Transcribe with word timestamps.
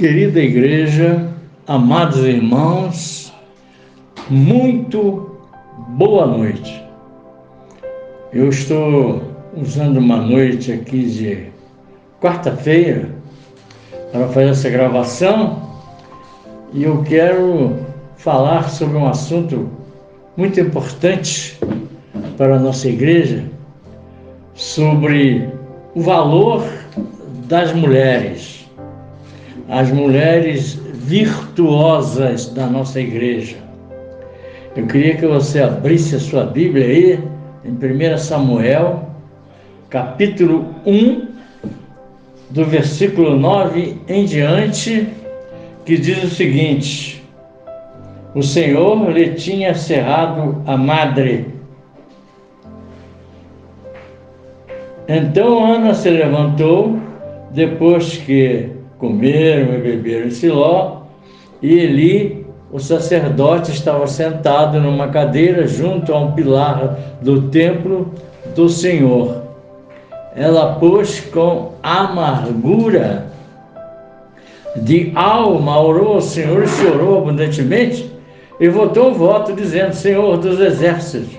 Querida 0.00 0.40
igreja, 0.40 1.28
amados 1.66 2.24
irmãos, 2.24 3.30
muito 4.30 5.36
boa 5.88 6.26
noite. 6.26 6.82
Eu 8.32 8.48
estou 8.48 9.22
usando 9.54 9.98
uma 9.98 10.16
noite 10.16 10.72
aqui 10.72 11.04
de 11.04 11.48
quarta-feira 12.18 13.10
para 14.10 14.26
fazer 14.28 14.48
essa 14.48 14.70
gravação 14.70 15.68
e 16.72 16.82
eu 16.82 17.02
quero 17.02 17.76
falar 18.16 18.70
sobre 18.70 18.96
um 18.96 19.06
assunto 19.06 19.68
muito 20.34 20.58
importante 20.58 21.60
para 22.38 22.56
a 22.56 22.58
nossa 22.58 22.88
igreja, 22.88 23.44
sobre 24.54 25.46
o 25.94 26.00
valor 26.00 26.64
das 27.46 27.74
mulheres 27.74 28.59
as 29.70 29.88
mulheres 29.92 30.74
virtuosas 30.92 32.46
da 32.52 32.66
nossa 32.66 33.00
igreja. 33.00 33.56
Eu 34.74 34.86
queria 34.86 35.16
que 35.16 35.26
você 35.26 35.62
abrisse 35.62 36.16
a 36.16 36.20
sua 36.20 36.44
Bíblia 36.44 36.86
aí, 36.86 37.20
em 37.64 38.14
1 38.14 38.18
Samuel, 38.18 39.08
capítulo 39.88 40.74
1, 40.84 41.28
do 42.50 42.64
versículo 42.64 43.38
9 43.38 43.96
em 44.08 44.24
diante, 44.24 45.08
que 45.84 45.96
diz 45.96 46.24
o 46.24 46.34
seguinte: 46.34 47.24
O 48.34 48.42
Senhor 48.42 49.08
lhe 49.10 49.34
tinha 49.34 49.72
cerrado 49.74 50.62
a 50.66 50.76
madre. 50.76 51.46
Então 55.06 55.64
Ana 55.64 55.94
se 55.94 56.10
levantou, 56.10 56.98
depois 57.52 58.16
que 58.16 58.79
comeram 59.00 59.74
e 59.74 59.78
beberam 59.78 60.26
em 60.26 60.30
Siló, 60.30 61.00
e 61.60 61.78
Eli, 61.78 62.46
o 62.70 62.78
sacerdote, 62.78 63.72
estava 63.72 64.06
sentado 64.06 64.78
numa 64.78 65.08
cadeira 65.08 65.66
junto 65.66 66.12
a 66.12 66.20
um 66.20 66.32
pilar 66.32 66.96
do 67.20 67.48
templo 67.48 68.12
do 68.54 68.68
Senhor. 68.68 69.42
Ela, 70.36 70.76
pois, 70.78 71.20
com 71.20 71.72
amargura 71.82 73.26
de 74.76 75.10
alma, 75.16 75.80
orou 75.80 76.14
ao 76.14 76.20
Senhor 76.20 76.62
e 76.62 76.68
chorou 76.68 77.18
abundantemente, 77.18 78.08
e 78.60 78.68
votou 78.68 79.10
o 79.10 79.14
voto, 79.14 79.52
dizendo: 79.52 79.94
Senhor 79.94 80.36
dos 80.36 80.60
exércitos, 80.60 81.30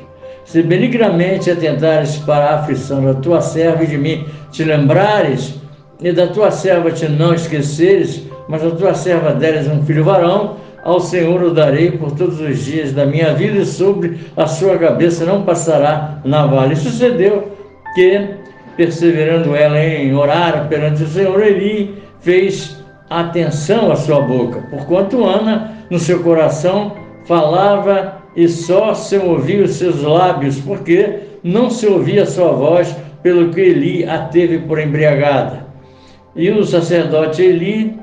se 0.44 0.62
benignamente 0.62 1.50
atentares 1.50 2.18
para 2.18 2.46
a 2.46 2.56
aflição 2.56 3.06
da 3.06 3.14
tua 3.14 3.40
serva 3.40 3.84
e 3.84 3.88
de 3.88 3.98
mim 3.98 4.26
te 4.52 4.64
lembrares, 4.64 5.61
e 6.02 6.12
da 6.12 6.28
tua 6.28 6.50
serva 6.50 6.92
te 6.92 7.08
não 7.08 7.34
esqueceres, 7.34 8.24
mas 8.48 8.66
a 8.66 8.72
tua 8.72 8.94
serva 8.94 9.34
deres 9.34 9.68
um 9.68 9.84
filho 9.84 10.04
varão, 10.04 10.58
ao 10.84 11.00
Senhor 11.00 11.44
o 11.44 11.54
darei 11.54 11.92
por 11.92 12.12
todos 12.14 12.42
os 12.42 12.66
dias 12.66 12.92
da 12.92 13.06
minha 13.06 13.34
vida, 13.34 13.60
e 13.60 13.66
sobre 13.66 14.20
a 14.36 14.48
sua 14.48 14.78
cabeça 14.80 15.26
não 15.26 15.44
passará 15.44 16.20
navalha. 16.26 16.74
E 16.74 16.78
sucedeu 16.78 17.52
que, 17.94 18.30
perseverando 18.76 19.56
ela 19.56 19.80
em 19.80 20.14
orar 20.16 20.68
perante 20.68 21.04
o 21.04 21.08
Senhor, 21.08 21.40
Eli 21.40 22.02
fez 22.22 22.84
atenção 23.10 23.92
à 23.92 23.96
sua 23.96 24.22
boca, 24.22 24.64
porquanto 24.72 25.24
Ana, 25.24 25.72
no 25.92 26.00
seu 26.00 26.24
coração, 26.24 26.94
falava 27.26 28.16
e 28.36 28.48
só 28.48 28.96
se 28.96 29.18
ouvia 29.18 29.66
os 29.66 29.76
seus 29.76 30.02
lábios, 30.02 30.60
porque 30.62 31.20
não 31.44 31.70
se 31.70 31.86
ouvia 31.86 32.24
a 32.24 32.26
sua 32.26 32.54
voz, 32.54 32.96
pelo 33.22 33.52
que 33.52 33.62
Eli 33.62 34.04
a 34.06 34.18
teve 34.20 34.60
por 34.60 34.80
embriagada. 34.80 35.71
E 36.36 36.50
o 36.50 36.64
sacerdote 36.64 37.42
Eli 37.42 38.00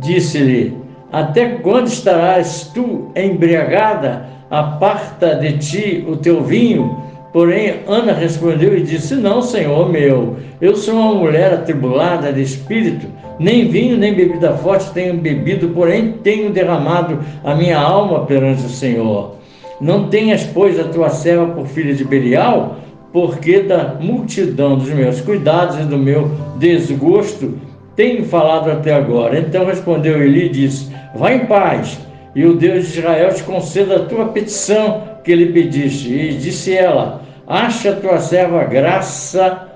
disse-lhe: 0.00 0.76
Até 1.10 1.46
quando 1.56 1.88
estarás 1.88 2.70
tu 2.72 3.10
embriagada? 3.16 4.26
Aparta 4.48 5.34
de 5.34 5.58
ti 5.58 6.04
o 6.08 6.16
teu 6.16 6.42
vinho. 6.44 7.02
Porém, 7.32 7.80
Ana 7.88 8.12
respondeu 8.12 8.78
e 8.78 8.82
disse: 8.82 9.16
Não, 9.16 9.42
senhor 9.42 9.90
meu, 9.90 10.36
eu 10.60 10.76
sou 10.76 10.94
uma 10.94 11.14
mulher 11.14 11.52
atribulada 11.52 12.32
de 12.32 12.42
espírito, 12.42 13.08
nem 13.40 13.66
vinho 13.66 13.96
nem 13.96 14.14
bebida 14.14 14.52
forte 14.52 14.92
tenho 14.92 15.14
bebido, 15.14 15.70
porém 15.70 16.12
tenho 16.22 16.50
derramado 16.50 17.18
a 17.42 17.56
minha 17.56 17.78
alma 17.78 18.24
perante 18.24 18.64
o 18.64 18.68
Senhor. 18.68 19.34
Não 19.80 20.08
tenhas, 20.08 20.44
pois, 20.44 20.78
a 20.78 20.84
tua 20.84 21.10
serva 21.10 21.46
por 21.46 21.66
filha 21.66 21.92
de 21.92 22.04
Belial, 22.04 22.76
porque 23.14 23.60
da 23.60 23.94
multidão 24.00 24.76
dos 24.76 24.88
meus 24.88 25.20
cuidados 25.20 25.78
e 25.78 25.84
do 25.84 25.96
meu 25.96 26.32
desgosto 26.56 27.56
tenho 27.94 28.24
falado 28.24 28.72
até 28.72 28.92
agora. 28.92 29.38
Então 29.38 29.64
respondeu 29.64 30.20
Eli 30.20 30.46
e 30.46 30.48
disse: 30.48 30.92
Vá 31.14 31.32
em 31.32 31.46
paz, 31.46 31.96
e 32.34 32.44
o 32.44 32.56
Deus 32.56 32.88
de 32.88 32.98
Israel 32.98 33.32
te 33.32 33.44
conceda 33.44 33.96
a 33.96 34.04
tua 34.06 34.26
petição 34.26 35.04
que 35.22 35.32
lhe 35.32 35.52
pediste. 35.52 36.12
E 36.12 36.34
disse 36.34 36.76
ela: 36.76 37.22
Acha 37.46 37.92
tua 37.92 38.18
serva 38.18 38.64
graça 38.64 39.68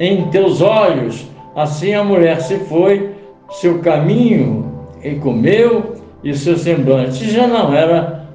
em 0.00 0.28
teus 0.30 0.60
olhos. 0.60 1.24
Assim 1.54 1.94
a 1.94 2.02
mulher 2.02 2.40
se 2.40 2.58
foi, 2.64 3.10
seu 3.50 3.78
caminho 3.78 4.88
e 5.00 5.14
comeu, 5.14 5.94
e 6.24 6.34
seu 6.34 6.56
semblante 6.56 7.30
já 7.30 7.46
não 7.46 7.72
era 7.72 8.26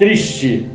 triste. 0.00 0.68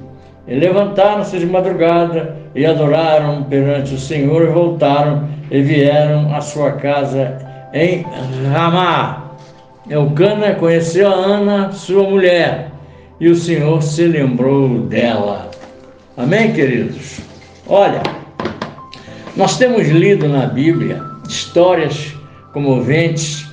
E 0.47 0.55
levantaram-se 0.55 1.37
de 1.37 1.45
madrugada 1.45 2.42
e 2.55 2.65
adoraram 2.65 3.43
perante 3.43 3.95
o 3.95 3.99
Senhor 3.99 4.43
e 4.43 4.47
voltaram 4.47 5.27
e 5.49 5.61
vieram 5.61 6.33
à 6.33 6.41
sua 6.41 6.73
casa 6.73 7.37
em 7.73 8.05
Ramá. 8.51 9.31
Eucana 9.89 10.55
conheceu 10.55 11.07
a 11.09 11.15
Ana, 11.15 11.71
sua 11.71 12.03
mulher, 12.03 12.71
e 13.19 13.27
o 13.27 13.35
Senhor 13.35 13.81
se 13.81 14.05
lembrou 14.05 14.79
dela. 14.81 15.51
Amém, 16.15 16.53
queridos? 16.53 17.19
Olha, 17.67 18.01
nós 19.35 19.57
temos 19.57 19.87
lido 19.87 20.27
na 20.27 20.45
Bíblia 20.45 21.01
histórias 21.27 22.13
comoventes 22.53 23.49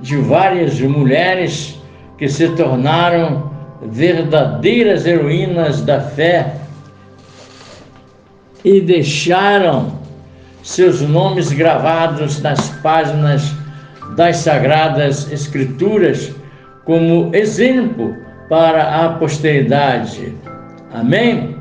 de 0.00 0.16
várias 0.16 0.78
mulheres 0.80 1.80
que 2.18 2.28
se 2.28 2.48
tornaram 2.50 3.50
verdadeiras 3.82 5.06
heroínas 5.06 5.82
da 5.82 6.00
fé 6.00 6.54
e 8.64 8.80
deixaram 8.80 10.00
seus 10.62 11.00
nomes 11.00 11.52
gravados 11.52 12.40
nas 12.40 12.68
páginas 12.82 13.52
das 14.16 14.36
Sagradas 14.36 15.30
Escrituras 15.32 16.32
como 16.84 17.34
exemplo 17.34 18.14
para 18.48 19.04
a 19.04 19.08
posteridade. 19.14 20.34
Amém? 20.92 21.56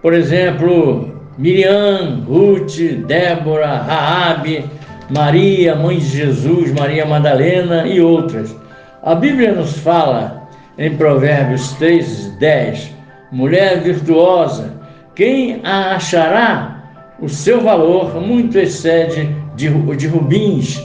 Por 0.00 0.14
exemplo, 0.14 1.12
Miriam, 1.36 2.22
Ruth, 2.26 2.76
Débora, 3.06 3.78
Raabe, 3.78 4.64
Maria, 5.10 5.74
mãe 5.74 5.98
de 5.98 6.06
Jesus, 6.06 6.72
Maria 6.72 7.04
Madalena 7.04 7.86
e 7.86 8.00
outras. 8.00 8.54
A 9.02 9.14
Bíblia 9.14 9.52
nos 9.52 9.76
fala 9.78 10.48
em 10.78 10.96
Provérbios 10.96 11.72
3, 11.72 12.36
10, 12.38 12.90
mulher 13.32 13.80
virtuosa, 13.80 14.72
quem 15.14 15.60
a 15.62 15.94
achará? 15.94 16.82
O 17.20 17.28
seu 17.28 17.60
valor 17.60 18.20
muito 18.20 18.58
excede 18.58 19.28
de, 19.54 19.68
de 19.68 20.06
rubins. 20.08 20.82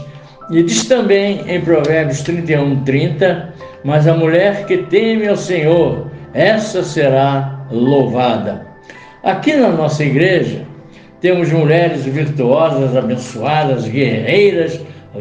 E 0.51 0.63
diz 0.63 0.88
também 0.88 1.41
em 1.47 1.62
Provérbios 1.62 2.22
31, 2.22 2.84
30, 2.84 3.53
mas 3.84 4.07
a 4.07 4.13
mulher 4.13 4.66
que 4.66 4.78
teme 4.78 5.28
ao 5.28 5.35
Senhor, 5.35 6.07
essa 6.34 6.84
será 6.84 7.66
louvada. 7.72 8.67
Aqui 9.23 9.56
na 9.56 9.69
nossa 9.69 10.03
igreja, 10.03 10.66
temos 11.22 11.51
mulheres 11.51 12.06
virtuosas, 12.06 12.96
abençoadas, 12.96 13.88
guerreiras, 13.88 14.79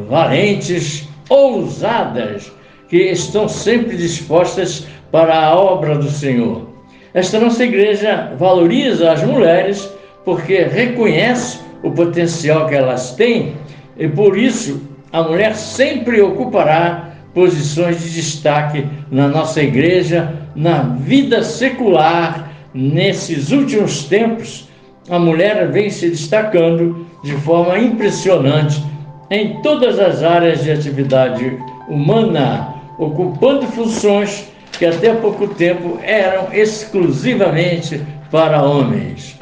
valentes, 0.09 1.09
ousadas, 1.29 2.53
que 2.89 2.97
estão 2.97 3.49
sempre 3.49 3.97
dispostas 3.97 4.87
para 5.11 5.39
a 5.39 5.55
obra 5.59 5.97
do 5.97 6.11
Senhor. 6.11 6.68
Esta 7.15 7.41
nossa 7.41 7.65
igreja 7.65 8.33
valoriza 8.39 9.13
as 9.13 9.23
mulheres 9.23 9.91
porque 10.25 10.65
reconhece 10.65 11.61
o 11.83 11.91
potencial 11.91 12.67
que 12.67 12.75
elas 12.75 13.13
têm 13.15 13.55
e 13.97 14.07
por 14.09 14.37
isso 14.37 14.83
a 15.13 15.23
mulher 15.23 15.55
sempre 15.55 16.21
ocupará 16.21 17.13
posições 17.33 18.03
de 18.03 18.11
destaque 18.11 18.87
na 19.11 19.29
nossa 19.29 19.63
igreja, 19.63 20.35
na 20.55 20.83
vida 20.83 21.43
secular. 21.43 22.47
Nesses 22.75 23.51
últimos 23.51 24.05
tempos, 24.05 24.69
a 25.09 25.19
mulher 25.19 25.71
vem 25.71 25.89
se 25.89 26.11
destacando 26.11 27.07
de 27.25 27.33
forma 27.39 27.79
impressionante 27.79 28.83
em 29.31 29.63
todas 29.63 29.99
as 29.99 30.23
áreas 30.23 30.63
de 30.63 30.71
atividade 30.71 31.59
humana, 31.89 32.75
ocupando 32.99 33.67
funções 33.67 34.53
que 34.79 34.87
até 34.87 35.13
pouco 35.15 35.49
tempo 35.49 35.99
eram 36.03 36.53
exclusivamente 36.53 38.01
para 38.31 38.63
homens. 38.63 39.37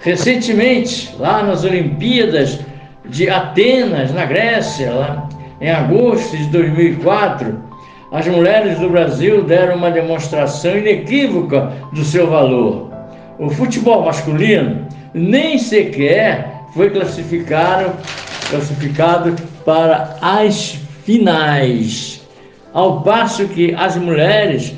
Recentemente, 0.00 1.14
lá 1.18 1.42
nas 1.42 1.62
Olimpíadas 1.62 2.58
de 3.06 3.28
Atenas, 3.28 4.12
na 4.12 4.24
Grécia, 4.24 4.90
lá, 4.90 5.28
em 5.60 5.70
agosto 5.70 6.36
de 6.36 6.44
2004, 6.46 7.62
as 8.10 8.26
mulheres 8.26 8.78
do 8.78 8.88
Brasil 8.88 9.44
deram 9.44 9.76
uma 9.76 9.90
demonstração 9.90 10.76
inequívoca 10.76 11.72
do 11.92 12.04
seu 12.04 12.28
valor. 12.28 12.90
O 13.38 13.50
futebol 13.50 14.04
masculino 14.04 14.88
nem 15.14 15.58
sequer 15.58 16.62
foi 16.74 16.90
classificado, 16.90 17.92
classificado 18.48 19.36
para 19.64 20.16
as 20.20 20.78
finais, 21.04 22.26
ao 22.72 23.02
passo 23.02 23.46
que 23.48 23.74
as 23.74 23.96
mulheres 23.96 24.74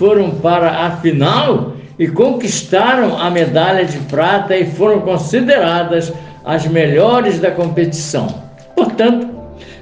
foram 0.00 0.30
para 0.30 0.86
a 0.86 0.92
final 0.92 1.74
e 1.98 2.08
conquistaram 2.08 3.18
a 3.18 3.28
medalha 3.28 3.84
de 3.84 3.98
prata 3.98 4.56
e 4.56 4.64
foram 4.64 5.00
consideradas 5.00 6.10
as 6.42 6.66
melhores 6.66 7.38
da 7.38 7.50
competição. 7.50 8.42
Portanto, 8.74 9.28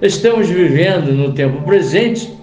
estamos 0.03 0.49
vivendo 0.49 1.13
no 1.13 1.33
tempo 1.35 1.63
presente 1.63 2.37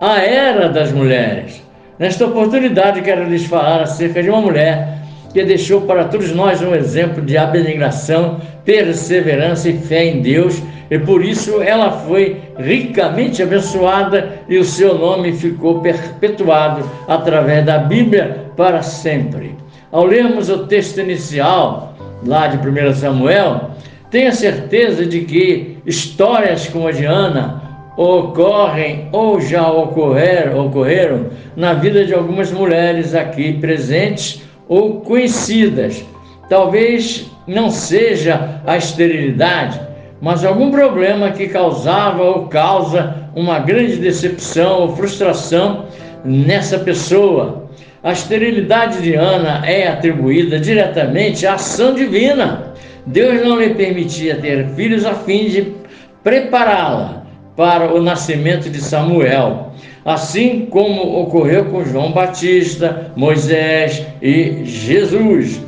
a 0.00 0.18
era 0.18 0.68
das 0.68 0.90
mulheres. 0.90 1.62
Nesta 2.00 2.26
oportunidade, 2.26 3.00
quero 3.02 3.22
lhes 3.28 3.46
falar 3.46 3.82
acerca 3.82 4.20
de 4.20 4.28
uma 4.28 4.40
mulher 4.40 4.98
que 5.32 5.44
deixou 5.44 5.82
para 5.82 6.06
todos 6.06 6.34
nós 6.34 6.60
um 6.60 6.74
exemplo 6.74 7.22
de 7.22 7.38
abnegação, 7.38 8.40
perseverança 8.64 9.70
e 9.70 9.78
fé 9.78 10.06
em 10.06 10.20
Deus, 10.20 10.60
e 10.90 10.98
por 10.98 11.24
isso 11.24 11.62
ela 11.62 11.90
foi 11.90 12.40
ricamente 12.58 13.42
abençoada 13.42 14.40
e 14.48 14.58
o 14.58 14.64
seu 14.64 14.98
nome 14.98 15.32
ficou 15.32 15.80
perpetuado 15.80 16.84
através 17.06 17.64
da 17.64 17.78
Bíblia 17.78 18.46
para 18.56 18.82
sempre. 18.82 19.54
Ao 19.92 20.04
lermos 20.04 20.50
o 20.50 20.66
texto 20.66 20.98
inicial, 20.98 21.94
lá 22.26 22.48
de 22.48 22.56
1 22.56 22.94
Samuel, 22.94 23.70
tenha 24.10 24.32
certeza 24.32 25.06
de 25.06 25.20
que 25.20 25.78
histórias 25.86 26.66
como 26.66 26.88
a 26.88 26.92
de 26.92 27.04
Ana 27.04 27.62
ocorrem 27.96 29.08
ou 29.12 29.40
já 29.40 29.70
ocorreram, 29.70 30.66
ocorreram 30.66 31.26
na 31.54 31.74
vida 31.74 32.04
de 32.04 32.14
algumas 32.14 32.50
mulheres 32.50 33.14
aqui 33.14 33.52
presentes 33.54 34.42
ou 34.68 35.00
conhecidas. 35.00 36.04
Talvez 36.48 37.30
não 37.46 37.70
seja 37.70 38.60
a 38.66 38.76
esterilidade, 38.76 39.80
mas 40.20 40.44
algum 40.44 40.70
problema 40.70 41.30
que 41.30 41.48
causava 41.48 42.22
ou 42.22 42.46
causa 42.46 43.28
uma 43.34 43.58
grande 43.58 43.96
decepção 43.96 44.80
ou 44.80 44.96
frustração 44.96 45.86
nessa 46.24 46.78
pessoa. 46.78 47.70
A 48.02 48.12
esterilidade 48.12 49.02
de 49.02 49.14
Ana 49.14 49.62
é 49.66 49.88
atribuída 49.88 50.58
diretamente 50.58 51.46
à 51.46 51.54
ação 51.54 51.94
divina. 51.94 52.74
Deus 53.06 53.42
não 53.42 53.60
lhe 53.60 53.74
permitia 53.74 54.36
ter 54.36 54.68
filhos 54.70 55.06
a 55.06 55.14
fim 55.14 55.48
de 55.48 55.74
prepará-la 56.22 57.24
para 57.56 57.94
o 57.94 58.00
nascimento 58.00 58.70
de 58.70 58.80
Samuel, 58.80 59.72
assim 60.04 60.66
como 60.66 61.20
ocorreu 61.20 61.66
com 61.66 61.84
João 61.84 62.12
Batista, 62.12 63.12
Moisés 63.16 64.06
e 64.22 64.64
Jesus, 64.64 65.60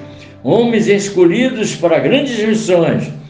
homens 0.42 0.88
escolhidos 0.88 1.74
para 1.74 1.98
grandes 1.98 2.42
missões. 2.46 3.21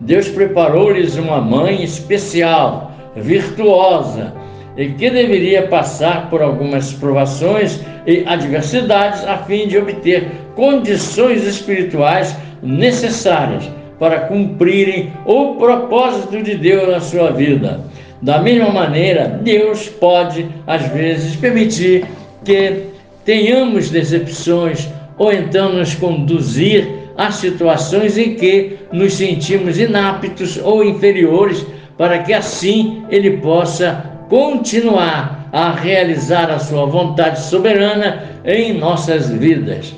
Deus 0.00 0.28
preparou-lhes 0.28 1.16
uma 1.16 1.40
mãe 1.40 1.82
especial, 1.82 2.92
virtuosa, 3.16 4.32
e 4.76 4.90
que 4.90 5.10
deveria 5.10 5.66
passar 5.66 6.30
por 6.30 6.40
algumas 6.40 6.92
provações 6.92 7.80
e 8.06 8.22
adversidades 8.24 9.24
a 9.24 9.38
fim 9.38 9.66
de 9.66 9.76
obter 9.76 10.28
condições 10.54 11.44
espirituais 11.44 12.36
necessárias 12.62 13.68
para 13.98 14.20
cumprirem 14.20 15.12
o 15.26 15.56
propósito 15.56 16.40
de 16.42 16.54
Deus 16.54 16.88
na 16.88 17.00
sua 17.00 17.32
vida. 17.32 17.80
Da 18.22 18.38
mesma 18.38 18.70
maneira, 18.70 19.40
Deus 19.42 19.88
pode, 19.88 20.46
às 20.64 20.82
vezes, 20.88 21.34
permitir 21.34 22.06
que 22.44 22.84
tenhamos 23.24 23.90
decepções 23.90 24.88
ou 25.16 25.32
então 25.32 25.72
nos 25.72 25.94
conduzir 25.94 26.97
a 27.18 27.32
situações 27.32 28.16
em 28.16 28.36
que 28.36 28.78
nos 28.92 29.14
sentimos 29.14 29.78
inaptos 29.78 30.56
ou 30.62 30.84
inferiores, 30.84 31.66
para 31.98 32.20
que 32.20 32.32
assim 32.32 33.04
Ele 33.10 33.38
possa 33.38 34.04
continuar 34.28 35.50
a 35.52 35.72
realizar 35.72 36.48
a 36.48 36.60
Sua 36.60 36.86
vontade 36.86 37.40
soberana 37.40 38.22
em 38.44 38.72
nossas 38.78 39.28
vidas. 39.30 39.92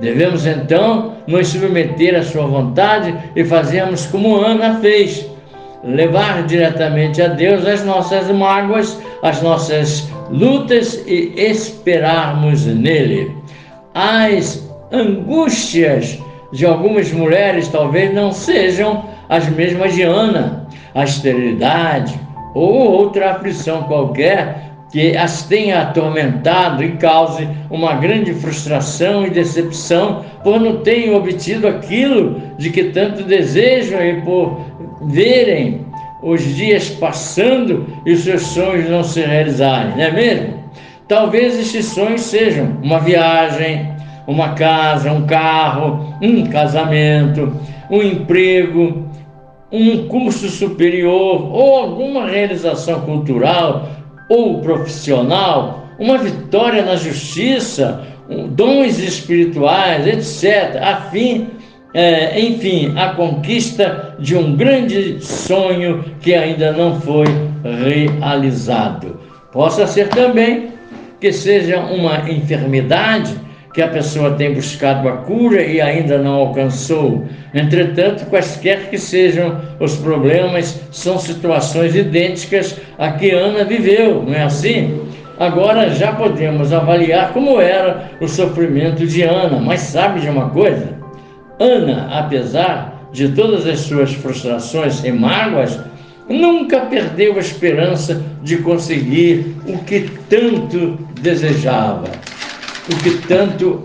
Devemos 0.00 0.44
então 0.44 1.14
nos 1.26 1.48
submeter 1.48 2.14
à 2.14 2.22
Sua 2.22 2.46
vontade 2.46 3.16
e 3.34 3.42
fazermos 3.42 4.04
como 4.06 4.36
Ana 4.36 4.78
fez 4.80 5.26
levar 5.82 6.44
diretamente 6.44 7.22
a 7.22 7.28
Deus 7.28 7.64
as 7.64 7.84
nossas 7.84 8.30
mágoas, 8.30 9.00
as 9.22 9.40
nossas 9.40 10.06
lutas 10.30 11.02
e 11.06 11.32
esperarmos 11.36 12.66
nele. 12.66 13.34
As 13.94 14.68
angústias 14.92 16.18
de 16.52 16.64
algumas 16.64 17.12
mulheres 17.12 17.68
talvez 17.68 18.12
não 18.14 18.32
sejam 18.32 19.04
as 19.28 19.48
mesmas 19.48 19.94
de 19.94 20.02
Ana, 20.02 20.66
a 20.94 21.04
esterilidade 21.04 22.18
ou 22.54 22.90
outra 22.90 23.32
aflição 23.32 23.82
qualquer 23.82 24.66
que 24.90 25.16
as 25.16 25.42
tenha 25.42 25.82
atormentado 25.82 26.82
e 26.82 26.92
cause 26.96 27.48
uma 27.70 27.94
grande 27.94 28.32
frustração 28.32 29.26
e 29.26 29.30
decepção 29.30 30.24
por 30.44 30.60
não 30.60 30.78
terem 30.78 31.14
obtido 31.14 31.66
aquilo 31.66 32.40
de 32.56 32.70
que 32.70 32.84
tanto 32.84 33.24
desejam 33.24 34.00
e 34.02 34.20
por 34.22 34.60
verem 35.02 35.84
os 36.22 36.42
dias 36.54 36.88
passando 36.88 37.86
e 38.06 38.12
os 38.12 38.20
seus 38.20 38.42
sonhos 38.42 38.88
não 38.88 39.04
se 39.04 39.20
realizarem, 39.20 39.96
não 39.96 40.04
é 40.04 40.10
mesmo? 40.10 40.56
Talvez 41.08 41.58
estes 41.58 41.86
sonhos 41.86 42.22
sejam 42.22 42.78
uma 42.82 42.98
viagem, 42.98 43.95
uma 44.26 44.50
casa, 44.50 45.12
um 45.12 45.26
carro, 45.26 46.16
um 46.20 46.46
casamento, 46.46 47.52
um 47.90 48.02
emprego, 48.02 49.08
um 49.70 50.08
curso 50.08 50.48
superior 50.48 51.52
ou 51.52 51.78
alguma 51.78 52.26
realização 52.26 53.00
cultural 53.02 53.88
ou 54.28 54.60
profissional, 54.60 55.88
uma 55.98 56.18
vitória 56.18 56.84
na 56.84 56.96
justiça, 56.96 58.04
dons 58.50 58.98
espirituais, 58.98 60.06
etc., 60.06 60.80
a 60.82 60.96
fim 61.10 61.48
é, 61.94 62.38
enfim, 62.38 62.92
a 62.94 63.14
conquista 63.14 64.16
de 64.18 64.36
um 64.36 64.54
grande 64.54 65.18
sonho 65.24 66.04
que 66.20 66.34
ainda 66.34 66.70
não 66.70 67.00
foi 67.00 67.24
realizado. 67.62 69.18
Possa 69.50 69.86
ser 69.86 70.08
também 70.08 70.72
que 71.18 71.32
seja 71.32 71.80
uma 71.80 72.30
enfermidade 72.30 73.34
que 73.76 73.82
a 73.82 73.88
pessoa 73.88 74.30
tem 74.30 74.54
buscado 74.54 75.06
a 75.06 75.18
cura 75.18 75.60
e 75.60 75.82
ainda 75.82 76.16
não 76.16 76.32
alcançou. 76.32 77.26
Entretanto, 77.52 78.24
quaisquer 78.24 78.88
que 78.88 78.96
sejam 78.96 79.60
os 79.78 79.96
problemas, 79.96 80.80
são 80.90 81.18
situações 81.18 81.94
idênticas 81.94 82.80
a 82.96 83.12
que 83.12 83.30
Ana 83.32 83.64
viveu, 83.64 84.22
não 84.22 84.32
é 84.32 84.44
assim? 84.44 84.98
Agora 85.38 85.90
já 85.90 86.10
podemos 86.12 86.72
avaliar 86.72 87.34
como 87.34 87.60
era 87.60 88.12
o 88.18 88.26
sofrimento 88.26 89.06
de 89.06 89.20
Ana, 89.20 89.60
mas 89.60 89.80
sabe 89.80 90.20
de 90.20 90.30
uma 90.30 90.48
coisa? 90.48 90.94
Ana, 91.60 92.08
apesar 92.18 93.10
de 93.12 93.28
todas 93.28 93.66
as 93.66 93.80
suas 93.80 94.14
frustrações 94.14 95.04
e 95.04 95.12
mágoas, 95.12 95.78
nunca 96.26 96.80
perdeu 96.80 97.36
a 97.36 97.40
esperança 97.40 98.22
de 98.42 98.56
conseguir 98.56 99.54
o 99.66 99.76
que 99.80 100.10
tanto 100.30 100.98
desejava, 101.20 102.08
o 102.88 102.96
que 103.02 103.26
tanto 103.26 103.82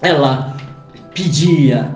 ela 0.00 0.56
pedia. 1.14 1.90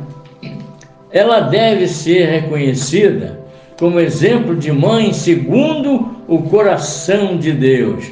Ela 1.12 1.40
deve 1.40 1.86
ser 1.86 2.26
reconhecida 2.26 3.40
como 3.78 4.00
exemplo 4.00 4.56
de 4.56 4.70
mãe 4.70 5.12
segundo 5.12 6.16
o 6.28 6.42
coração 6.42 7.36
de 7.36 7.52
Deus. 7.52 8.10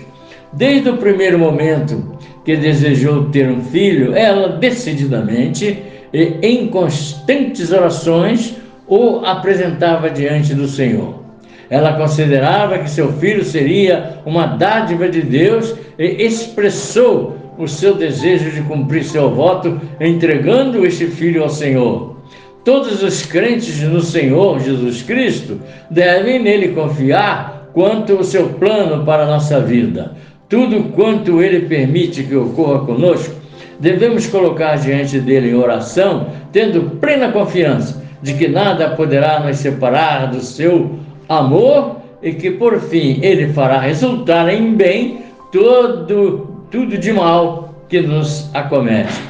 Desde 0.53 0.89
o 0.89 0.97
primeiro 0.97 1.39
momento 1.39 2.19
que 2.45 2.57
desejou 2.57 3.27
ter 3.27 3.49
um 3.49 3.63
filho, 3.63 4.17
ela 4.17 4.49
decididamente 4.49 5.83
e 6.13 6.39
em 6.43 6.69
constantes 6.69 7.71
orações 7.71 8.57
o 8.87 9.21
apresentava 9.25 10.09
diante 10.09 10.55
do 10.55 10.67
Senhor. 10.67 11.23
Ela 11.69 11.93
considerava 11.93 12.79
que 12.79 12.89
seu 12.89 13.13
filho 13.13 13.45
seria 13.45 14.21
uma 14.25 14.47
dádiva 14.47 15.09
de 15.09 15.21
Deus 15.21 15.75
e 15.99 16.25
expressou 16.25 17.37
o 17.59 17.67
seu 17.67 17.95
desejo 17.95 18.51
de 18.51 18.63
cumprir 18.63 19.05
seu 19.05 19.31
voto, 19.31 19.81
entregando 20.01 20.87
este 20.87 21.07
filho 21.07 21.43
ao 21.43 21.49
Senhor. 21.49 22.17
Todos 22.65 23.03
os 23.03 23.27
crentes 23.27 23.83
no 23.83 24.01
Senhor 24.01 24.61
Jesus 24.61 25.03
Cristo 25.03 25.61
devem 25.91 26.39
nele 26.39 26.69
confiar 26.69 27.71
quanto 27.73 28.15
o 28.15 28.25
seu 28.25 28.51
plano 28.51 29.05
para 29.05 29.25
a 29.25 29.27
nossa 29.27 29.61
vida. 29.61 30.17
Tudo 30.49 30.85
quanto 30.95 31.43
ele 31.43 31.67
permite 31.67 32.23
que 32.23 32.35
ocorra 32.35 32.81
conosco 32.81 33.39
devemos 33.79 34.27
colocar 34.27 34.77
diante 34.77 35.21
dele 35.21 35.51
em 35.51 35.55
oração, 35.55 36.29
tendo 36.53 36.97
plena 36.99 37.31
confiança 37.31 38.03
de 38.23 38.35
que 38.35 38.49
nada 38.49 38.91
poderá 38.91 39.41
nos 39.41 39.59
separar 39.59 40.31
do 40.31 40.41
seu 40.41 40.99
amor 41.29 41.99
e 42.23 42.33
que 42.33 42.51
por 42.51 42.81
fim 42.81 43.21
ele 43.23 43.53
fará 43.53 43.79
resultar 43.81 44.49
em 44.53 44.75
bem 44.75 45.23
todo, 45.53 46.58
tudo 46.71 46.99
de 46.99 47.13
mal 47.13 47.75
que 47.89 48.01
nos 48.01 48.51
acomete. 48.55 49.21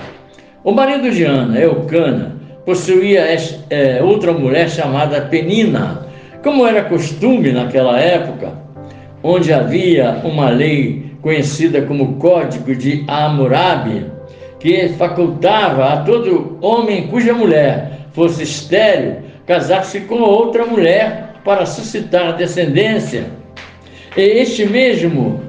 O 0.64 0.72
marido 0.72 1.10
de 1.10 1.24
Ana, 1.24 1.58
Eucana, 1.58 2.36
possuía 2.64 3.24
é, 3.70 4.02
outra 4.02 4.32
mulher 4.32 4.68
chamada 4.68 5.20
Penina. 5.22 6.06
Como 6.42 6.66
era 6.66 6.84
costume 6.84 7.52
naquela 7.52 7.98
época, 7.98 8.52
onde 9.22 9.52
havia 9.52 10.20
uma 10.24 10.50
lei 10.50 11.12
conhecida 11.22 11.82
como 11.82 12.14
Código 12.14 12.74
de 12.74 13.04
Hammurabi, 13.08 14.06
que 14.58 14.88
facultava 14.90 15.92
a 15.92 15.96
todo 15.98 16.58
homem 16.60 17.06
cuja 17.08 17.32
mulher 17.32 18.08
fosse 18.12 18.42
estéril 18.42 19.16
casar-se 19.46 20.00
com 20.00 20.16
outra 20.16 20.66
mulher 20.66 21.34
para 21.44 21.64
suscitar 21.64 22.36
descendência. 22.36 23.24
E 24.16 24.20
este 24.20 24.66
mesmo 24.66 25.47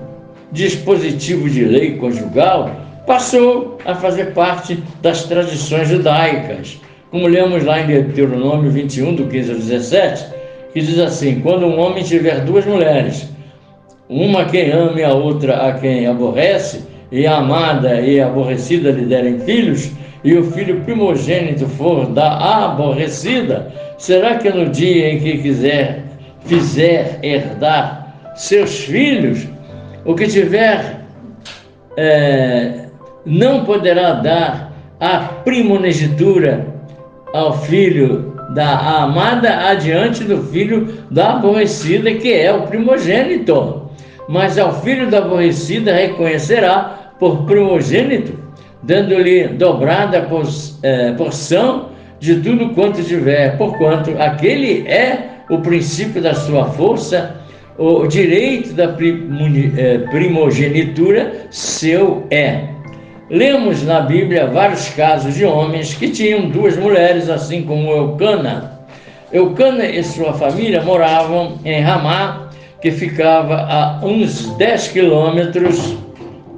dispositivo 0.52 1.50
de 1.50 1.64
lei 1.64 1.98
conjugal 1.98 2.76
passou 3.06 3.78
a 3.86 3.96
fazer 3.96 4.34
parte 4.34 4.78
das 5.02 5.24
tradições 5.24 5.88
judaicas, 5.88 6.80
como 7.12 7.28
lemos 7.28 7.64
lá 7.64 7.82
em 7.82 7.88
Deuteronômio 7.88 8.70
21, 8.70 9.16
do 9.16 9.28
15 9.28 9.52
ao 9.52 9.58
17, 9.58 10.26
que 10.74 10.82
diz 10.82 11.00
assim: 11.00 11.40
Quando 11.42 11.66
um 11.66 11.80
homem 11.80 12.04
tiver 12.04 12.42
duas 12.42 12.66
mulheres, 12.66 13.28
uma 14.08 14.46
quem 14.46 14.72
ama 14.72 15.00
e 15.00 15.04
a 15.04 15.14
outra 15.14 15.68
a 15.68 15.74
quem 15.74 16.06
aborrece, 16.06 16.84
e 17.12 17.26
a 17.26 17.38
amada 17.38 18.00
e 18.02 18.22
a 18.22 18.28
aborrecida 18.28 18.92
lhe 18.92 19.06
derem 19.06 19.40
filhos, 19.40 19.92
e 20.24 20.36
o 20.36 20.44
filho 20.52 20.82
primogênito 20.82 21.66
for 21.66 22.06
da 22.08 22.66
aborrecida, 22.66 23.72
será 23.98 24.36
que 24.36 24.50
no 24.50 24.70
dia 24.70 25.14
em 25.14 25.20
que 25.20 25.38
quiser 25.40 26.04
fizer 26.46 27.20
herdar 27.24 28.16
seus 28.36 28.82
filhos, 28.82 29.48
o 30.06 30.16
que 30.16 30.28
tiver 30.28 31.02
é, 31.98 32.86
não 33.26 33.66
poderá 33.66 34.14
dar 34.14 34.74
a 35.00 35.20
primogenitura 35.44 36.68
ao 37.34 37.54
filho 37.60 38.34
da 38.54 39.04
amada 39.04 39.68
adiante 39.70 40.24
do 40.24 40.42
filho 40.44 40.88
da 41.12 41.34
aborrecida, 41.34 42.14
que 42.16 42.34
é 42.34 42.52
o 42.52 42.64
primogênito. 42.64 43.90
Mas 44.28 44.58
ao 44.58 44.82
filho 44.82 45.10
da 45.10 45.20
aborrecida 45.20 45.94
reconhecerá 45.94 47.14
por 47.20 47.46
primogênito, 47.46 48.38
dando-lhe 48.84 49.48
dobrada 49.50 50.28
é, 50.84 51.12
porção 51.14 51.90
de 52.20 52.36
tudo 52.42 52.70
quanto 52.74 53.04
tiver, 53.04 53.58
porquanto 53.58 54.12
aquele 54.20 54.88
é 54.88 55.30
o 55.50 55.60
princípio 55.60 56.22
da 56.22 56.34
sua 56.34 56.66
força, 56.66 57.36
o 57.80 58.06
direito 58.06 58.74
da 58.74 58.94
é, 59.78 59.98
primogenitura 60.10 61.48
seu 61.50 62.28
é. 62.30 62.66
Lemos 63.30 63.84
na 63.84 64.02
Bíblia 64.02 64.48
vários 64.48 64.90
casos 64.90 65.36
de 65.36 65.46
homens 65.46 65.94
que 65.94 66.10
tinham 66.10 66.50
duas 66.50 66.76
mulheres, 66.76 67.30
assim 67.30 67.64
como 67.64 67.90
Eucana. 67.92 68.80
Eucana 69.32 69.86
e 69.86 70.04
sua 70.04 70.34
família 70.34 70.82
moravam 70.82 71.58
em 71.64 71.80
Ramá, 71.80 72.50
que 72.82 72.92
ficava 72.92 73.56
a 73.56 74.00
uns 74.04 74.50
10 74.58 74.88
quilômetros 74.90 75.96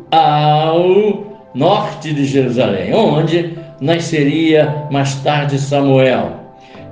ao 0.10 1.28
norte 1.54 2.14
de 2.14 2.26
Jerusalém, 2.26 2.94
onde 2.96 3.58
nasceria 3.80 4.88
mais 4.90 5.16
tarde 5.16 5.60
Samuel. 5.60 6.42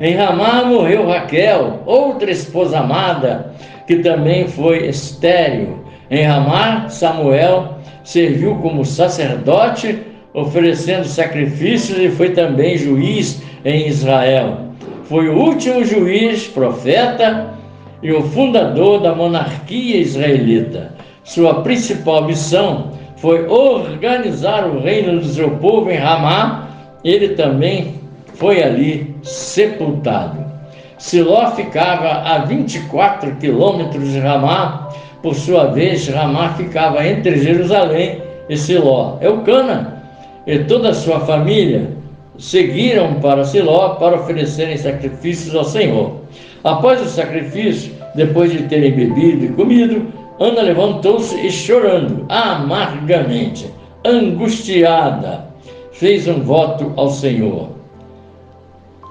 Em 0.01 0.15
Ramá 0.15 0.65
morreu 0.65 1.07
Raquel, 1.07 1.81
outra 1.85 2.29
esposa 2.31 2.79
amada, 2.79 3.53
que 3.89 3.95
também 3.95 4.47
foi 4.47 4.85
estéril. 4.85 5.79
Em 6.11 6.21
Ramá, 6.21 6.89
Samuel 6.89 7.79
serviu 8.03 8.53
como 8.57 8.85
sacerdote, 8.85 9.97
oferecendo 10.31 11.05
sacrifícios 11.05 11.97
e 11.97 12.07
foi 12.09 12.29
também 12.29 12.77
juiz 12.77 13.41
em 13.65 13.87
Israel. 13.87 14.75
Foi 15.05 15.27
o 15.27 15.35
último 15.35 15.83
juiz, 15.83 16.45
profeta 16.45 17.55
e 18.03 18.11
o 18.11 18.21
fundador 18.21 19.01
da 19.01 19.15
monarquia 19.15 19.97
israelita. 19.97 20.93
Sua 21.23 21.63
principal 21.63 22.25
missão 22.25 22.91
foi 23.17 23.47
organizar 23.47 24.67
o 24.67 24.79
reino 24.81 25.19
do 25.19 25.25
seu 25.25 25.49
povo 25.57 25.89
em 25.89 25.97
Ramá. 25.97 26.69
Ele 27.03 27.29
também 27.29 27.95
foi 28.35 28.61
ali 28.61 29.15
sepultado. 29.23 30.45
Siló 30.99 31.51
ficava 31.51 32.09
a 32.29 32.39
24 32.39 33.37
quilômetros 33.37 34.11
de 34.11 34.19
Ramá 34.19 34.89
por 35.23 35.33
sua 35.33 35.67
vez, 35.67 36.05
Ramá 36.09 36.49
ficava 36.55 37.07
entre 37.07 37.41
Jerusalém 37.41 38.21
e 38.49 38.57
Siló. 38.57 39.17
Eucana 39.21 40.03
e 40.45 40.59
toda 40.59 40.89
a 40.89 40.93
sua 40.93 41.21
família 41.21 41.91
seguiram 42.37 43.13
para 43.15 43.45
Siló 43.45 43.95
para 43.95 44.17
oferecerem 44.17 44.75
sacrifícios 44.75 45.55
ao 45.55 45.63
Senhor. 45.63 46.15
Após 46.65 47.01
o 47.01 47.05
sacrifício, 47.09 47.93
depois 48.13 48.51
de 48.51 48.63
terem 48.63 48.91
bebido 48.91 49.45
e 49.45 49.49
comido, 49.49 50.05
Ana 50.37 50.61
levantou-se 50.61 51.33
e 51.39 51.49
chorando 51.49 52.25
amargamente, 52.27 53.71
angustiada, 54.05 55.45
fez 55.93 56.27
um 56.27 56.41
voto 56.41 56.91
ao 56.97 57.09
Senhor. 57.09 57.78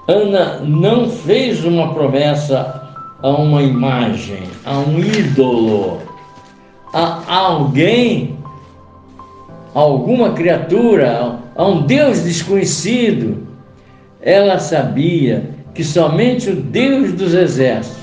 Ana 0.09 0.61
não 0.65 1.07
fez 1.07 1.63
uma 1.63 1.93
promessa 1.93 2.81
a 3.21 3.29
uma 3.29 3.61
imagem, 3.61 4.41
a 4.65 4.79
um 4.79 4.97
ídolo, 4.97 5.99
a 6.91 7.21
alguém, 7.31 8.35
a 9.75 9.79
alguma 9.79 10.31
criatura, 10.31 11.37
a 11.55 11.63
um 11.63 11.83
Deus 11.83 12.23
desconhecido. 12.23 13.47
Ela 14.19 14.57
sabia 14.57 15.51
que 15.75 15.83
somente 15.83 16.49
o 16.49 16.55
Deus 16.55 17.13
dos 17.13 17.35
exércitos, 17.35 18.01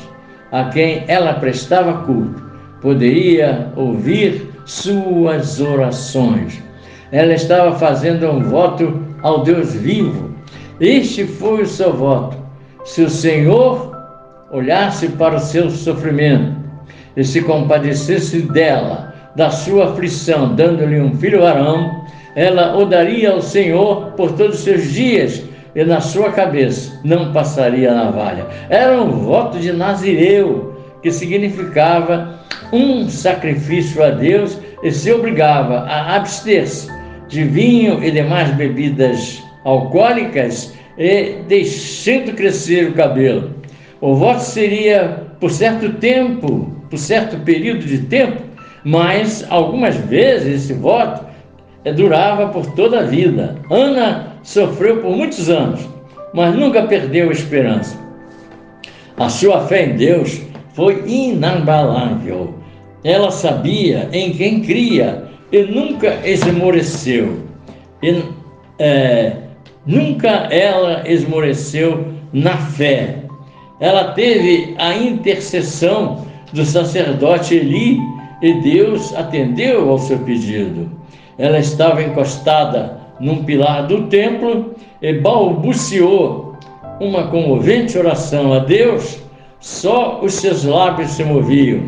a 0.53 0.67
quem 0.67 1.03
ela 1.09 1.35
prestava 1.35 2.05
culto, 2.05 2.41
poderia 2.81 3.73
ouvir 3.75 4.49
suas 4.65 5.61
orações. 5.61 6.63
Ela 7.11 7.33
estava 7.33 7.77
fazendo 7.77 8.31
um 8.31 8.45
voto 8.45 9.03
ao 9.23 9.43
Deus 9.43 9.75
vivo. 9.75 10.36
Este 10.81 11.27
foi 11.27 11.63
o 11.63 11.67
seu 11.67 11.93
voto. 11.95 12.37
Se 12.85 13.03
o 13.03 13.11
Senhor 13.11 13.97
olhasse 14.51 15.09
para 15.09 15.37
o 15.37 15.41
seu 15.41 15.71
sofrimento 15.71 16.55
e 17.17 17.25
se 17.25 17.41
compadecesse 17.43 18.43
dela, 18.43 19.15
da 19.35 19.51
sua 19.51 19.91
aflição, 19.91 20.55
dando-lhe 20.55 21.01
um 21.01 21.17
filho 21.17 21.41
varão, 21.41 22.05
ela 22.35 22.77
o 22.77 22.85
daria 22.85 23.31
ao 23.31 23.41
Senhor 23.41 24.13
por 24.13 24.33
todos 24.33 24.59
os 24.59 24.65
seus 24.65 24.93
dias, 24.93 25.43
e 25.75 25.85
na 25.85 26.01
sua 26.01 26.31
cabeça 26.33 26.99
não 27.05 27.33
passaria 27.33 27.93
navalha. 27.93 28.47
Era 28.69 29.01
um 29.01 29.11
voto 29.11 29.59
de 29.59 29.73
Nazireu, 29.73 30.75
que 31.03 31.11
significava 31.11 32.39
um 32.73 33.09
sacrifício 33.09 34.03
a 34.03 34.11
Deus 34.11 34.59
e 34.83 34.91
se 34.91 35.13
obrigava 35.13 35.81
a 35.81 36.17
abster-se 36.17 36.91
de 37.29 37.45
vinho 37.45 38.03
e 38.03 38.11
demais 38.11 38.51
bebidas 38.53 39.46
alcoólicas 39.67 40.73
e 40.97 41.43
deixando 41.49 42.35
crescer 42.35 42.89
o 42.89 42.95
cabelo. 42.95 43.51
O 44.01 44.15
voto 44.15 44.41
seria 44.41 45.25
por 45.41 45.51
certo 45.51 45.95
tempo, 45.95 46.71
por 46.89 46.99
certo 46.99 47.39
período 47.41 47.85
de 47.85 47.99
tempo, 47.99 48.43
mas 48.85 49.45
algumas 49.51 49.97
vezes 49.97 50.65
esse 50.65 50.73
voto 50.75 51.27
eh, 51.85 51.93
durava 51.93 52.49
por 52.49 52.67
toda 52.75 53.01
a 53.01 53.03
vida. 53.03 53.57
Ana 53.69 54.35
sofreu 54.45 55.03
por 55.03 55.17
muitos 55.17 55.51
anos, 55.51 55.81
mas 56.33 56.55
nunca 56.55 56.85
perdeu 56.85 57.29
a 57.29 57.33
esperança. 57.33 57.99
A 59.19 59.29
sua 59.29 59.67
fé 59.67 59.87
em 59.87 59.97
Deus 59.97 60.41
foi 60.75 61.03
inabalável. 61.07 62.55
Ela 63.03 63.31
sabia 63.31 64.09
em 64.13 64.33
quem 64.33 64.61
cria 64.61 65.25
e 65.51 65.63
nunca 65.65 66.15
esmoreceu. 66.25 67.41
E, 68.03 68.23
é, 68.79 69.46
nunca 69.87 70.49
ela 70.51 71.09
esmoreceu 71.09 72.13
na 72.33 72.57
fé 72.57 73.27
ela 73.79 74.13
teve 74.13 74.75
a 74.79 74.95
intercessão 74.97 76.25
do 76.53 76.65
sacerdote 76.65 77.55
Eli 77.55 78.01
e 78.41 78.55
Deus 78.55 79.15
atendeu 79.15 79.91
ao 79.91 79.99
seu 79.99 80.19
pedido. 80.21 80.91
Ela 81.39 81.59
estava 81.59 82.03
encostada 82.03 82.99
num 83.21 83.45
pilar 83.45 83.87
do 83.87 84.05
templo 84.05 84.75
e 85.03 85.13
balbuciou 85.21 86.57
uma 87.01 87.25
comovente 87.25 87.99
oração 87.99 88.55
a 88.55 88.61
Deus. 88.61 89.19
Só 89.61 90.21
os 90.23 90.35
seus 90.35 90.65
lábios 90.65 91.11
se 91.11 91.25
moviam 91.25 91.83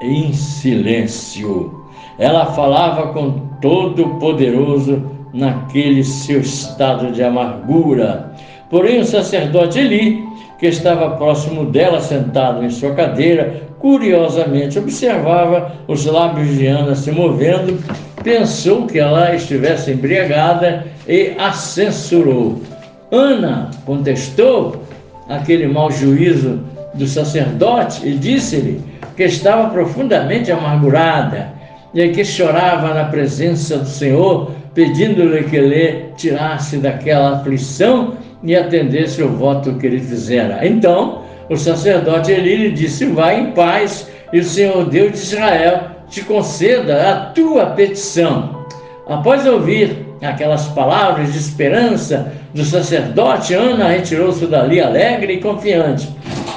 em 0.00 0.32
silêncio. 0.32 1.84
Ela 2.18 2.46
falava 2.46 3.12
com 3.12 3.52
Todo-Poderoso 3.60 5.11
naquele 5.32 6.04
seu 6.04 6.40
estado 6.40 7.12
de 7.12 7.22
amargura. 7.22 8.32
Porém, 8.68 9.00
o 9.00 9.04
sacerdote 9.04 9.78
Eli 9.78 10.32
que 10.62 10.68
estava 10.68 11.16
próximo 11.16 11.64
dela, 11.64 12.00
sentado 12.00 12.64
em 12.64 12.70
sua 12.70 12.94
cadeira, 12.94 13.62
curiosamente 13.80 14.78
observava 14.78 15.72
os 15.88 16.06
lábios 16.06 16.56
de 16.56 16.68
Ana 16.68 16.94
se 16.94 17.10
movendo, 17.10 17.82
pensou 18.22 18.86
que 18.86 19.00
ela 19.00 19.34
estivesse 19.34 19.90
embriagada 19.90 20.86
e 21.08 21.34
a 21.36 21.50
censurou. 21.50 22.62
Ana 23.10 23.72
contestou 23.84 24.84
aquele 25.28 25.66
mau 25.66 25.90
juízo 25.90 26.60
do 26.94 27.08
sacerdote 27.08 28.06
e 28.06 28.12
disse-lhe 28.12 28.80
que 29.16 29.24
estava 29.24 29.68
profundamente 29.70 30.52
amargurada 30.52 31.52
e 31.92 32.08
que 32.10 32.24
chorava 32.24 32.94
na 32.94 33.06
presença 33.06 33.78
do 33.78 33.88
Senhor, 33.88 34.52
pedindo-lhe 34.74 35.44
que 35.44 35.56
ele 35.56 36.04
tirasse 36.16 36.78
daquela 36.78 37.36
aflição 37.36 38.14
e 38.42 38.56
atendesse 38.56 39.22
o 39.22 39.28
voto 39.28 39.74
que 39.74 39.86
ele 39.86 40.00
fizera. 40.00 40.66
Então, 40.66 41.22
o 41.48 41.56
sacerdote 41.56 42.32
Eli 42.32 42.56
lhe 42.56 42.70
disse: 42.70 43.06
Vai 43.06 43.40
em 43.40 43.50
paz, 43.52 44.08
e 44.32 44.40
o 44.40 44.44
Senhor 44.44 44.84
Deus 44.86 45.12
de 45.12 45.18
Israel 45.18 45.80
te 46.08 46.22
conceda 46.22 47.10
a 47.10 47.16
tua 47.26 47.66
petição. 47.66 48.62
Após 49.08 49.46
ouvir 49.46 50.06
aquelas 50.22 50.66
palavras 50.68 51.32
de 51.32 51.38
esperança 51.38 52.32
do 52.54 52.64
sacerdote, 52.64 53.54
Ana 53.54 53.88
retirou-se 53.88 54.46
dali 54.46 54.80
alegre 54.80 55.34
e 55.34 55.40
confiante. 55.40 56.08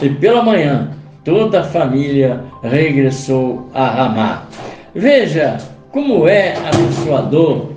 E 0.01 0.09
pela 0.09 0.43
manhã, 0.43 0.91
toda 1.23 1.61
a 1.61 1.63
família 1.63 2.39
regressou 2.61 3.69
a 3.73 3.87
Ramá. 3.87 4.47
Veja 4.93 5.57
como 5.91 6.27
é 6.27 6.53
abençoador 6.57 7.74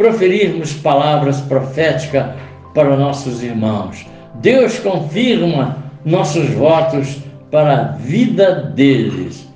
proferirmos 0.00 0.72
palavras 0.72 1.42
proféticas 1.42 2.30
para 2.74 2.96
nossos 2.96 3.42
irmãos. 3.42 4.06
Deus 4.36 4.78
confirma 4.78 5.76
nossos 6.06 6.48
votos 6.54 7.18
para 7.50 7.76
a 7.76 7.82
vida 7.98 8.72
deles. 8.74 9.46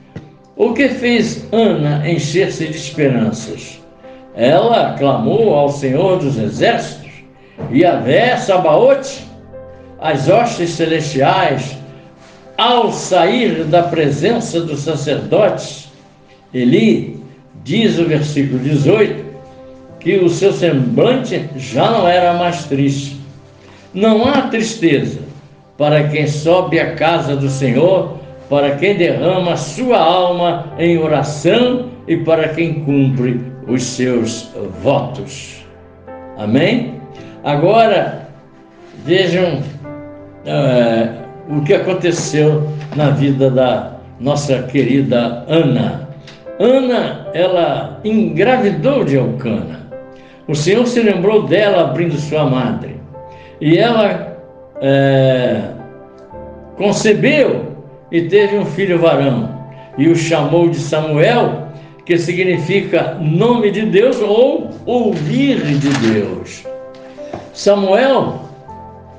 O 0.54 0.74
que 0.74 0.90
fez 0.90 1.48
Ana 1.50 2.06
encher-se 2.06 2.66
de 2.66 2.76
esperanças? 2.76 3.80
Ela 4.36 4.92
clamou 4.98 5.54
ao 5.54 5.70
Senhor 5.70 6.18
dos 6.18 6.36
Exércitos, 6.36 7.10
Yahvé 7.72 8.36
Sabaote, 8.36 9.24
as 9.98 10.28
hostes 10.28 10.72
celestiais, 10.72 11.74
ao 12.58 12.92
sair 12.92 13.64
da 13.64 13.84
presença 13.84 14.60
dos 14.60 14.80
sacerdotes, 14.80 15.90
Eli, 16.52 17.18
diz 17.64 17.98
o 17.98 18.04
versículo 18.04 18.58
18, 18.58 19.23
que 20.04 20.16
o 20.16 20.28
seu 20.28 20.52
semblante 20.52 21.48
já 21.56 21.90
não 21.90 22.06
era 22.06 22.34
mais 22.34 22.64
triste. 22.66 23.16
Não 23.94 24.26
há 24.26 24.42
tristeza 24.42 25.20
para 25.78 26.08
quem 26.08 26.26
sobe 26.26 26.78
à 26.78 26.94
casa 26.94 27.34
do 27.34 27.48
Senhor, 27.48 28.18
para 28.50 28.76
quem 28.76 28.96
derrama 28.96 29.56
sua 29.56 29.98
alma 29.98 30.66
em 30.78 30.98
oração 30.98 31.88
e 32.06 32.18
para 32.18 32.48
quem 32.48 32.84
cumpre 32.84 33.40
os 33.66 33.82
seus 33.82 34.50
votos. 34.82 35.64
Amém? 36.36 37.00
Agora, 37.42 38.28
vejam 39.06 39.60
uh, 40.44 41.56
o 41.56 41.62
que 41.62 41.72
aconteceu 41.72 42.68
na 42.94 43.08
vida 43.08 43.50
da 43.50 43.94
nossa 44.20 44.64
querida 44.64 45.44
Ana. 45.48 46.10
Ana, 46.58 47.28
ela 47.32 48.00
engravidou 48.04 49.02
de 49.02 49.16
Elcana. 49.16 49.83
O 50.46 50.54
Senhor 50.54 50.86
se 50.86 51.00
lembrou 51.00 51.44
dela 51.44 51.84
abrindo 51.84 52.16
sua 52.16 52.44
madre. 52.44 53.00
E 53.60 53.78
ela 53.78 54.36
é, 54.80 55.70
concebeu 56.76 57.72
e 58.12 58.22
teve 58.22 58.58
um 58.58 58.66
filho 58.66 58.98
varão. 58.98 59.48
E 59.96 60.08
o 60.08 60.14
chamou 60.14 60.68
de 60.68 60.76
Samuel, 60.76 61.68
que 62.04 62.18
significa 62.18 63.16
nome 63.20 63.70
de 63.70 63.82
Deus 63.86 64.20
ou 64.20 64.70
ouvir 64.84 65.62
de 65.62 65.88
Deus. 66.12 66.64
Samuel 67.54 68.40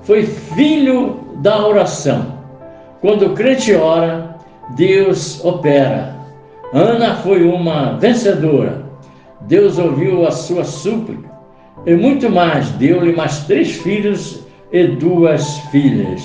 foi 0.04 0.24
filho 0.24 1.26
da 1.38 1.66
oração. 1.66 2.36
Quando 3.02 3.28
o 3.28 3.34
crente 3.34 3.74
ora, 3.74 4.36
Deus 4.76 5.44
opera. 5.44 6.14
Ana 6.74 7.16
foi 7.16 7.44
uma 7.44 7.98
vencedora. 7.98 8.85
Deus 9.48 9.78
ouviu 9.78 10.26
a 10.26 10.32
sua 10.32 10.64
súplica. 10.64 11.30
E 11.86 11.96
muito 11.96 12.30
mais, 12.30 12.70
deu-lhe 12.72 13.16
mais 13.16 13.40
três 13.46 13.76
filhos 13.76 14.44
e 14.72 14.88
duas 14.88 15.58
filhas. 15.72 16.24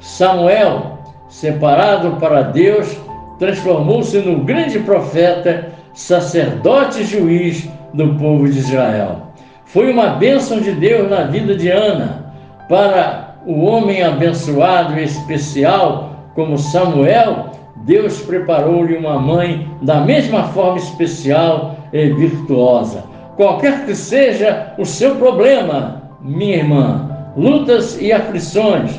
Samuel, 0.00 0.98
separado 1.28 2.16
para 2.16 2.42
Deus, 2.42 2.96
transformou-se 3.38 4.18
no 4.18 4.40
grande 4.44 4.78
profeta, 4.80 5.68
sacerdote 5.94 7.02
e 7.02 7.04
juiz 7.04 7.68
do 7.94 8.14
povo 8.14 8.48
de 8.48 8.58
Israel. 8.58 9.28
Foi 9.64 9.92
uma 9.92 10.10
bênção 10.10 10.60
de 10.60 10.72
Deus 10.72 11.08
na 11.08 11.24
vida 11.24 11.54
de 11.54 11.68
Ana, 11.68 12.32
para 12.68 13.36
o 13.46 13.64
homem 13.64 14.02
abençoado 14.02 14.98
e 14.98 15.04
especial 15.04 16.08
como 16.34 16.58
Samuel, 16.58 17.50
Deus 17.78 18.20
preparou-lhe 18.20 18.96
uma 18.96 19.18
mãe 19.18 19.68
da 19.82 20.00
mesma 20.00 20.44
forma 20.44 20.78
especial 20.78 21.77
e 21.92 22.10
virtuosa. 22.10 23.04
Qualquer 23.36 23.86
que 23.86 23.94
seja 23.94 24.74
o 24.78 24.84
seu 24.84 25.16
problema, 25.16 26.02
minha 26.20 26.56
irmã, 26.56 27.08
lutas 27.36 28.00
e 28.00 28.12
aflições, 28.12 28.98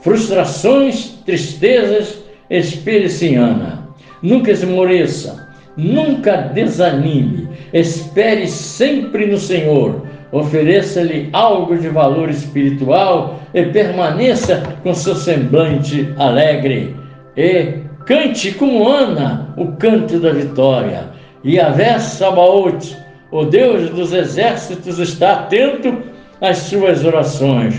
frustrações, 0.00 1.18
tristezas, 1.24 2.18
espere-se 2.50 3.28
em 3.28 3.36
Ana. 3.36 3.88
Nunca 4.22 4.50
esmoreça, 4.50 5.48
nunca 5.76 6.36
desanime, 6.36 7.48
espere 7.72 8.48
sempre 8.48 9.26
no 9.26 9.38
Senhor, 9.38 10.02
ofereça-lhe 10.32 11.28
algo 11.32 11.76
de 11.76 11.88
valor 11.88 12.30
espiritual 12.30 13.40
e 13.54 13.66
permaneça 13.66 14.62
com 14.82 14.92
seu 14.94 15.14
semblante 15.14 16.12
alegre. 16.18 16.96
E 17.36 17.86
cante 18.04 18.52
como 18.52 18.88
Ana 18.88 19.54
o 19.56 19.72
canto 19.72 20.18
da 20.18 20.32
vitória. 20.32 21.15
E 21.46 21.60
a 21.60 22.00
Sabaote, 22.00 22.96
o 23.30 23.44
Deus 23.44 23.90
dos 23.90 24.12
exércitos, 24.12 24.98
está 24.98 25.34
atento 25.34 25.96
às 26.40 26.58
suas 26.58 27.04
orações. 27.04 27.72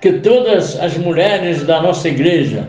Que 0.00 0.14
todas 0.14 0.76
as 0.80 0.98
mulheres 0.98 1.62
da 1.62 1.80
nossa 1.80 2.08
igreja, 2.08 2.68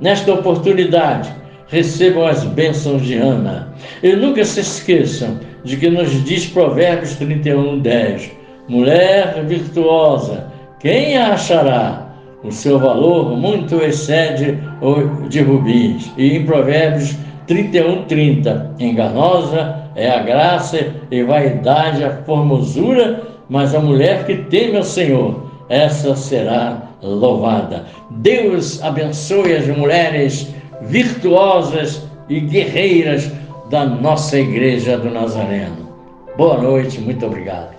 nesta 0.00 0.34
oportunidade, 0.34 1.32
recebam 1.68 2.26
as 2.26 2.42
bênçãos 2.42 3.02
de 3.02 3.14
Ana. 3.14 3.72
E 4.02 4.16
nunca 4.16 4.44
se 4.44 4.58
esqueçam 4.58 5.38
de 5.62 5.76
que 5.76 5.88
nos 5.88 6.24
diz 6.24 6.46
Provérbios 6.46 7.14
31, 7.14 7.78
10: 7.78 8.32
Mulher 8.68 9.44
virtuosa, 9.46 10.48
quem 10.80 11.16
a 11.16 11.34
achará? 11.34 12.00
O 12.42 12.50
seu 12.50 12.80
valor 12.80 13.36
muito 13.36 13.76
excede 13.76 14.58
o 14.82 15.28
de 15.28 15.40
rubins. 15.40 16.10
E 16.18 16.36
em 16.36 16.44
Provérbios 16.44 17.16
31, 17.46 18.04
30: 18.04 18.74
Enganosa 18.78 19.90
é 19.94 20.10
a 20.10 20.20
graça 20.20 20.94
e 21.10 21.22
vaidade 21.22 22.04
a 22.04 22.10
formosura, 22.24 23.22
mas 23.48 23.74
a 23.74 23.80
mulher 23.80 24.24
que 24.26 24.36
teme 24.36 24.76
ao 24.76 24.82
Senhor, 24.82 25.50
essa 25.68 26.16
será 26.16 26.82
louvada. 27.02 27.84
Deus 28.10 28.82
abençoe 28.82 29.54
as 29.54 29.66
mulheres 29.66 30.54
virtuosas 30.82 32.02
e 32.28 32.40
guerreiras 32.40 33.30
da 33.70 33.84
nossa 33.84 34.38
Igreja 34.38 34.96
do 34.96 35.10
Nazareno. 35.10 35.88
Boa 36.36 36.58
noite, 36.58 37.00
muito 37.00 37.26
obrigado. 37.26 37.73